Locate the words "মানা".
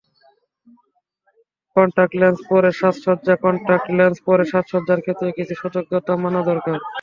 6.23-6.41